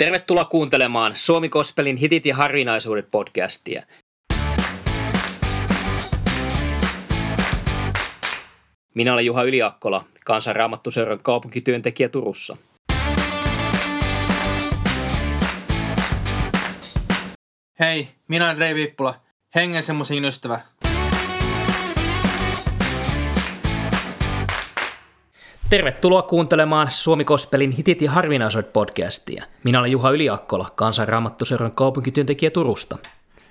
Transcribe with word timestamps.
Tervetuloa 0.00 0.44
kuuntelemaan 0.44 1.12
Suomi 1.16 1.48
Kospelin 1.48 1.96
hitit 1.96 2.26
ja 2.26 2.36
harvinaisuudet 2.36 3.10
podcastia. 3.10 3.82
Minä 8.94 9.12
olen 9.12 9.26
Juha 9.26 9.42
Yliakkola, 9.42 10.04
kansanraamattuseuran 10.24 11.18
kaupunkityöntekijä 11.18 12.08
Turussa. 12.08 12.56
Hei, 17.80 18.08
minä 18.28 18.46
olen 18.46 18.58
Rei 18.58 18.74
Viippula, 18.74 19.20
hengen 19.54 19.82
ystävä. 20.24 20.60
Tervetuloa 25.70 26.22
kuuntelemaan 26.22 26.92
Suomi 26.92 27.24
Kospelin 27.24 27.70
hitit 27.70 28.02
ja 28.02 28.10
harvinaisuudet 28.10 28.72
podcastia. 28.72 29.44
Minä 29.64 29.78
olen 29.78 29.90
Juha 29.90 30.10
Yliakkola, 30.10 30.68
kansanraamattuseuran 30.74 31.72
kaupunkityöntekijä 31.72 32.50
Turusta. 32.50 32.98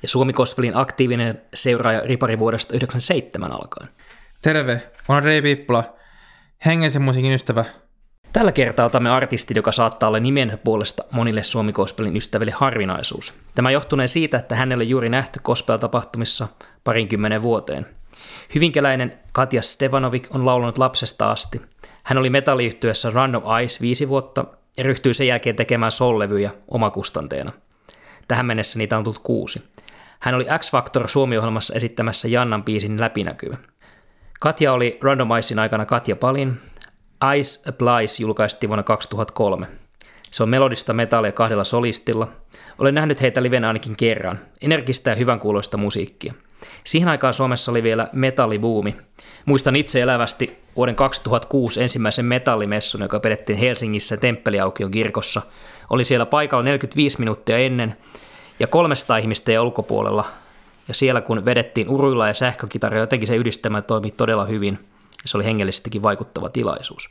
Ja 0.02 0.08
Suomi 0.08 0.34
Kospelin 0.34 0.78
aktiivinen 0.78 1.42
seuraaja 1.54 2.02
ripari 2.02 2.40
vuodesta 2.40 2.68
1997 2.68 3.52
alkaen. 3.52 3.90
Terve, 4.42 4.82
olen 5.10 5.24
Rei 5.24 5.44
Viippula, 5.44 5.84
hengen 6.66 6.92
semmoisen 6.92 7.32
ystävä. 7.32 7.66
Tällä 8.34 8.52
kertaa 8.52 8.86
otamme 8.86 9.10
artistin, 9.10 9.56
joka 9.56 9.72
saattaa 9.72 10.10
olla 10.10 10.20
nimen 10.20 10.60
puolesta 10.64 11.04
monille 11.12 11.44
Suomi 11.44 11.74
Kospelin 11.74 12.18
ystäville 12.18 12.52
harvinaisuus. 12.52 13.34
Tämä 13.56 13.72
johtunee 13.72 14.08
siitä, 14.08 14.38
että 14.38 14.56
hänelle 14.56 14.84
juuri 14.84 15.10
nähty 15.10 15.40
Kospel-tapahtumissa 15.44 16.48
parinkymmenen 16.84 17.42
vuoteen. 17.42 17.86
Hyvinkeläinen 18.56 19.20
Katja 19.32 19.62
Stevanovic 19.62 20.28
on 20.36 20.46
laulanut 20.46 20.78
lapsesta 20.78 21.32
asti. 21.32 21.62
Hän 22.10 22.18
oli 22.18 22.30
metalliyhtyessä 22.30 23.10
Run 23.10 23.36
of 23.36 23.44
Ice 23.64 23.82
viisi 23.82 24.10
vuotta 24.10 24.46
ja 24.78 24.84
ryhtyi 24.84 25.14
sen 25.14 25.28
jälkeen 25.28 25.56
tekemään 25.56 25.92
sollevyjä 25.92 26.52
omakustanteena. 26.68 27.52
Tähän 28.28 28.46
mennessä 28.46 28.80
niitä 28.80 28.98
on 28.98 29.04
tullut 29.04 29.20
kuusi. 29.24 29.64
Hän 30.20 30.36
oli 30.36 30.46
X-Factor 30.60 31.08
Suomi-ohjelmassa 31.08 31.74
esittämässä 31.76 32.28
Jannan 32.28 32.64
biisin 32.64 33.00
läpinäkyvä. 33.00 33.58
Katja 34.40 34.74
oli 34.74 34.98
Randomizin 35.02 35.60
aikana 35.60 35.86
Katja 35.86 36.16
Palin. 36.16 36.60
Ice 37.38 37.70
Applies 37.70 38.20
julkaistiin 38.20 38.70
vuonna 38.70 38.84
2003. 38.84 39.68
Se 40.32 40.44
on 40.44 40.50
melodista 40.50 40.94
metallia 40.94 41.32
kahdella 41.32 41.64
solistilla. 41.64 42.28
Olen 42.78 42.96
nähnyt 42.96 43.22
heitä 43.22 43.44
livenä 43.44 43.68
ainakin 43.68 43.96
kerran. 43.96 44.40
Energistä 44.62 45.10
ja 45.10 45.16
hyvän 45.16 45.40
kuuloista 45.40 45.78
musiikkia. 45.78 46.34
Siihen 46.84 47.10
aikaan 47.10 47.34
Suomessa 47.34 47.72
oli 47.72 47.84
vielä 47.84 48.08
metallibuumi. 48.14 48.96
Muistan 49.46 49.76
itse 49.76 50.02
elävästi 50.02 50.60
vuoden 50.76 50.96
2006 50.96 51.82
ensimmäisen 51.82 52.26
metallimessun, 52.26 53.02
joka 53.02 53.20
pidettiin 53.20 53.60
Helsingissä 53.60 54.18
Temppeliaukion 54.18 54.92
kirkossa. 54.92 55.42
Oli 55.90 56.04
siellä 56.04 56.26
paikalla 56.26 56.64
45 56.64 57.20
minuuttia 57.20 57.58
ennen 57.58 57.98
ja 58.60 58.68
300 58.68 59.18
ihmistä 59.18 59.52
ja 59.52 59.62
ulkopuolella. 59.62 60.26
Ja 60.88 60.94
siellä 60.94 61.22
kun 61.22 61.46
vedettiin 61.46 61.90
uruilla 61.90 62.28
ja 62.28 62.34
sähkökitaria, 62.34 63.00
jotenkin 63.00 63.28
se 63.28 63.36
yhdistelmä 63.36 63.82
toimi 63.82 64.12
todella 64.12 64.46
hyvin. 64.46 64.80
Se 65.26 65.38
oli 65.38 65.46
hengellisestikin 65.46 66.04
vaikuttava 66.04 66.50
tilaisuus. 66.50 67.10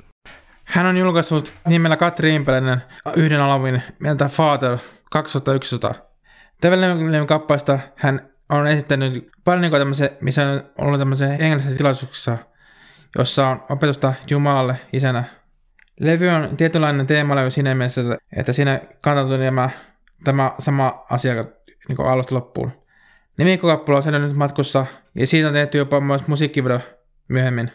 Hän 0.64 0.86
on 0.86 0.96
julkaissut 0.96 1.52
nimellä 1.66 1.96
Katri 1.96 2.34
Impeläinen 2.34 2.82
yhden 3.16 3.40
albumin 3.40 3.82
mieltä 3.98 4.28
Father 4.28 4.78
2011. 5.10 5.94
Tällä 6.60 6.86
kappaleesta 7.26 7.78
hän 7.96 8.30
on 8.48 8.66
esittänyt 8.66 9.30
paljon 9.44 9.62
niin 9.62 9.72
tämmöisiä, 9.72 10.10
missä 10.20 10.48
on 10.48 10.62
ollut 10.78 10.98
tämmöisiä 10.98 11.28
hengellisiä 11.28 11.76
tilaisuuksissa, 11.76 12.38
jossa 13.18 13.48
on 13.48 13.62
opetusta 13.70 14.14
Jumalalle 14.30 14.80
isänä. 14.92 15.24
Levy 16.00 16.28
on 16.28 16.56
tietynlainen 16.56 17.06
teemalevy 17.06 17.50
siinä 17.50 17.74
mielessä, 17.74 18.02
että 18.36 18.52
siinä 18.52 18.80
kantautuu 19.00 19.36
nämä, 19.36 19.70
tämä 20.24 20.52
sama 20.58 21.04
asia 21.10 21.44
niin 21.88 22.00
alusta 22.00 22.34
loppuun. 22.34 22.72
Nimikkokappale 23.38 24.16
on 24.16 24.22
nyt 24.22 24.36
matkussa 24.36 24.86
ja 25.14 25.26
siitä 25.26 25.48
on 25.48 25.54
tehty 25.54 25.78
jopa 25.78 26.00
myös 26.00 26.26
musiikkivideo 26.26 26.80
myöhemmin. 27.28 27.70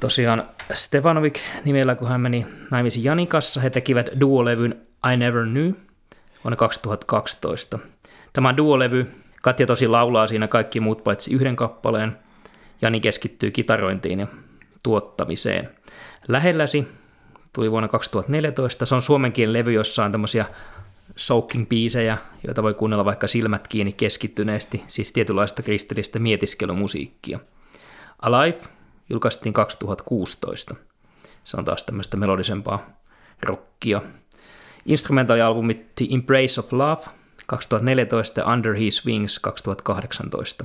Tosiaan 0.00 0.48
Stefanovic 0.72 1.38
nimellä, 1.64 1.94
kun 1.94 2.08
hän 2.08 2.20
meni 2.20 2.46
naimisiin 2.70 3.04
Janin 3.04 3.28
kanssa, 3.28 3.60
he 3.60 3.70
tekivät 3.70 4.06
duolevyn 4.20 4.86
I 5.12 5.16
Never 5.16 5.44
Knew 5.44 5.72
vuonna 6.44 6.56
2012. 6.56 7.78
Tämä 8.32 8.56
duolevy, 8.56 9.23
Katja 9.44 9.66
tosi 9.66 9.88
laulaa 9.88 10.26
siinä 10.26 10.48
kaikki 10.48 10.80
muut 10.80 11.04
paitsi 11.04 11.34
yhden 11.34 11.56
kappaleen, 11.56 12.18
Jani 12.82 13.00
keskittyy 13.00 13.50
kitarointiin 13.50 14.20
ja 14.20 14.26
tuottamiseen. 14.82 15.70
Lähelläsi 16.28 16.88
tuli 17.52 17.70
vuonna 17.70 17.88
2014. 17.88 18.84
Se 18.84 18.94
on 18.94 19.02
suomenkin 19.02 19.52
levy, 19.52 19.72
jossa 19.72 20.04
on 20.04 20.12
tämmöisiä 20.12 20.46
soaking 21.16 21.68
biisejä, 21.68 22.18
joita 22.46 22.62
voi 22.62 22.74
kuunnella 22.74 23.04
vaikka 23.04 23.26
silmät 23.26 23.68
kiinni 23.68 23.92
keskittyneesti, 23.92 24.84
siis 24.86 25.12
tietynlaista 25.12 25.62
kristillistä 25.62 26.18
mietiskelumusiikkia. 26.18 27.38
Alive 28.22 28.58
julkaistiin 29.10 29.52
2016. 29.52 30.74
Se 31.44 31.56
on 31.56 31.64
taas 31.64 31.84
tämmöistä 31.84 32.16
melodisempaa 32.16 32.86
rockia. 33.42 34.02
Instrumentaalialbumit 34.86 35.94
The 35.94 36.06
Embrace 36.10 36.60
of 36.60 36.72
Love 36.72 37.23
2014 37.46 38.40
ja 38.40 38.46
Under 38.46 38.74
His 38.74 39.06
Wings 39.06 39.38
2018. 39.38 40.64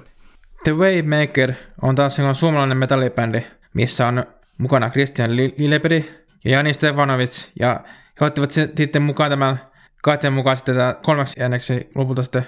The 0.63 0.73
Waymaker 0.73 1.53
on 1.81 1.95
taas 1.95 2.16
sellainen 2.16 2.35
suomalainen 2.35 2.78
metallibändi, 2.78 3.44
missä 3.73 4.07
on 4.07 4.23
mukana 4.57 4.89
Christian 4.89 5.35
Lilleperi 5.35 6.25
ja 6.45 6.51
Jani 6.51 6.73
Stefanovic, 6.73 7.51
ja 7.59 7.79
he 8.22 8.25
ottivat 8.25 8.51
sitten 8.51 9.01
mukaan 9.01 9.29
tämän 9.29 9.59
Katjan 10.03 10.34
mukaan 10.34 10.57
sitten 10.57 10.75
tätä 10.75 11.00
kolmeksi 11.03 11.44
ääneksi 11.44 11.89
lopulta 11.95 12.23
sitten. 12.23 12.47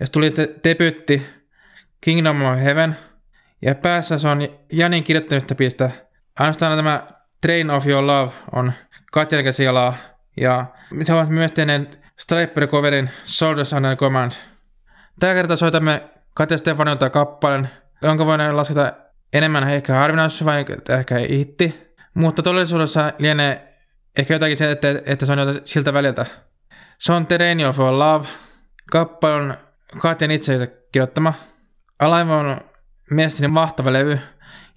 Ja 0.00 0.06
sitten 0.06 0.12
tuli 0.12 0.32
debyytti 0.64 1.26
Kingdom 2.00 2.42
of 2.42 2.58
Heaven, 2.58 2.96
ja 3.62 3.74
päässä 3.74 4.18
se 4.18 4.28
on 4.28 4.48
Janin 4.72 5.04
kirjoittamista 5.04 5.54
pistä. 5.54 5.90
Ainoastaan 6.38 6.76
tämä 6.76 7.06
Train 7.40 7.70
of 7.70 7.86
Your 7.86 8.06
Love 8.06 8.32
on 8.52 8.72
Katjan 9.12 9.44
käsialaa, 9.44 9.96
ja 10.36 10.66
se 11.02 11.12
ovat 11.12 11.28
myös 11.28 11.52
tehneet 11.52 12.00
Striper-coverin 12.22 13.10
Soldiers 13.24 13.72
Under 13.72 13.96
Command. 13.96 14.32
Tällä 15.20 15.34
kertaa 15.34 15.56
soitamme 15.56 16.02
Katja 16.34 16.58
Stefanilta 16.58 17.10
kappaleen, 17.10 17.70
jonka 18.02 18.26
voidaan 18.26 18.56
lasketa 18.56 18.92
enemmän 19.32 19.68
ehkä 19.68 19.94
harvinaisuus 19.94 20.44
vai 20.44 20.64
ehkä 20.98 21.18
hitti. 21.18 21.94
Mutta 22.14 22.42
todellisuudessa 22.42 23.12
lienee 23.18 23.74
ehkä 24.18 24.34
jotakin 24.34 24.56
se, 24.56 24.70
että, 24.70 24.88
että 25.06 25.26
se 25.26 25.32
on 25.32 25.38
jotain 25.38 25.60
siltä 25.64 25.92
väliltä. 25.92 26.26
Se 26.98 27.12
on 27.12 27.26
Terrain 27.26 27.66
of 27.66 27.78
Love. 27.78 28.28
Kappale 28.92 29.34
on 29.34 29.54
Katjan 29.98 30.30
itse 30.30 30.66
kirjoittama. 30.92 31.34
On 32.00 32.60
mielestäni 33.10 33.48
mahtava 33.48 33.92
levy, 33.92 34.18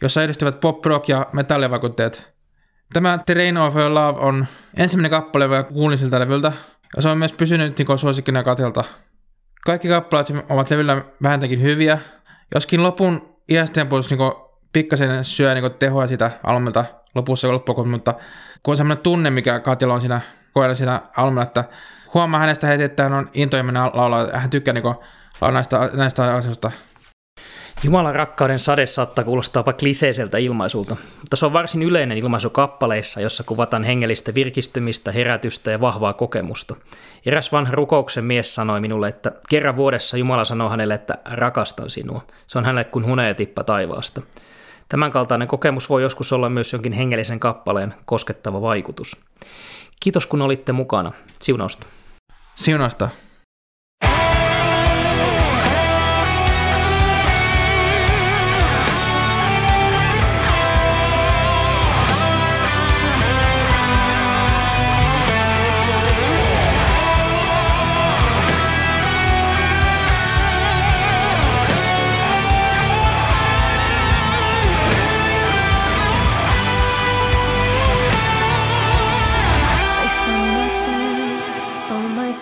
jossa 0.01 0.23
edistyvät 0.23 0.59
pop, 0.59 0.85
rock 0.85 1.09
ja 1.09 1.27
metallivaikutteet. 1.33 2.33
Tämä 2.93 3.19
Terrain 3.25 3.57
of 3.57 3.75
Love 3.75 4.19
on 4.19 4.47
ensimmäinen 4.77 5.11
kappale, 5.11 5.43
joka 5.43 5.63
kuulin 5.63 5.97
siltä 5.97 6.19
levyltä, 6.19 6.51
se 6.99 7.09
on 7.09 7.17
myös 7.17 7.33
pysynyt 7.33 7.77
niin 7.77 7.99
suosikkina 7.99 8.43
Katilta. 8.43 8.83
Kaikki 9.65 9.87
kappaleet 9.87 10.27
ovat 10.49 10.69
levyllä 10.69 11.03
vähintäänkin 11.23 11.61
hyviä, 11.61 11.97
joskin 12.53 12.83
lopun 12.83 13.35
iästempuus 13.49 14.09
niin 14.09 14.19
pikkasen 14.73 15.23
syö 15.23 15.53
niin 15.53 15.73
tehoa 15.79 16.07
sitä 16.07 16.31
albumilta 16.43 16.85
lopussa 17.15 17.51
loppuun, 17.51 17.87
mutta 17.87 18.13
kun 18.63 18.71
on 18.71 18.77
sellainen 18.77 19.03
tunne, 19.03 19.29
mikä 19.29 19.59
Katilla 19.59 19.93
on 19.93 20.01
siinä 20.01 20.21
kohdalla 20.53 20.75
siinä 20.75 21.01
albumilla, 21.17 21.43
että 21.43 21.63
huomaa 22.13 22.39
hänestä 22.39 22.67
heti, 22.67 22.83
että 22.83 23.03
hän 23.03 23.13
on 23.13 23.29
intoiminen 23.33 23.83
laulaa, 23.93 24.27
hän 24.33 24.49
tykkää 24.49 24.73
niin 24.73 24.83
näistä, 25.51 25.89
näistä 25.93 26.35
asioista. 26.35 26.71
Jumalan 27.83 28.15
rakkauden 28.15 28.59
sade 28.59 28.85
saattaa 28.85 29.23
kuulostaa 29.23 29.59
jopa 29.59 29.73
kliseiseltä 29.73 30.37
ilmaisulta, 30.37 30.95
mutta 31.19 31.35
se 31.35 31.45
on 31.45 31.53
varsin 31.53 31.83
yleinen 31.83 32.17
ilmaisu 32.17 32.49
kappaleissa, 32.49 33.21
jossa 33.21 33.43
kuvataan 33.43 33.83
hengellistä 33.83 34.33
virkistymistä, 34.33 35.11
herätystä 35.11 35.71
ja 35.71 35.81
vahvaa 35.81 36.13
kokemusta. 36.13 36.75
Eräs 37.25 37.51
vanha 37.51 37.71
rukouksen 37.71 38.23
mies 38.23 38.55
sanoi 38.55 38.81
minulle, 38.81 39.07
että 39.07 39.31
kerran 39.49 39.75
vuodessa 39.75 40.17
Jumala 40.17 40.45
sanoo 40.45 40.69
hänelle, 40.69 40.93
että 40.93 41.17
rakastan 41.31 41.89
sinua. 41.89 42.25
Se 42.47 42.57
on 42.57 42.65
hänelle 42.65 42.83
kuin 42.83 43.05
hunajatippa 43.05 43.63
taivaasta. 43.63 44.21
Tämänkaltainen 44.89 45.47
kokemus 45.47 45.89
voi 45.89 46.01
joskus 46.01 46.33
olla 46.33 46.49
myös 46.49 46.73
jonkin 46.73 46.93
hengellisen 46.93 47.39
kappaleen 47.39 47.93
koskettava 48.05 48.61
vaikutus. 48.61 49.17
Kiitos 49.99 50.27
kun 50.27 50.41
olitte 50.41 50.71
mukana. 50.71 51.11
Siunausta. 51.39 51.87
Siunausta. 52.55 53.09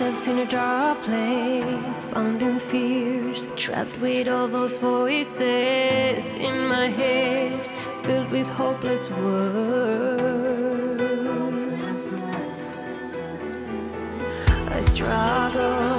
life 0.09 0.27
in 0.27 0.39
a 0.39 0.45
dark 0.45 0.99
place, 1.01 2.05
bound 2.05 2.41
in 2.41 2.59
fears, 2.59 3.47
trapped 3.55 3.95
with 3.99 4.27
all 4.27 4.47
those 4.47 4.79
voices 4.79 6.35
in 6.35 6.67
my 6.67 6.87
head, 6.87 7.67
filled 8.03 8.31
with 8.31 8.49
hopeless 8.49 9.09
words. 9.11 10.23
I 14.77 14.81
struggle. 14.81 15.98